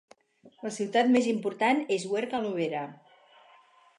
La 0.67 0.71
ciutat 0.77 1.09
més 1.15 1.27
important 1.33 1.83
és 1.97 2.07
Huércal-Overa. 2.13 2.81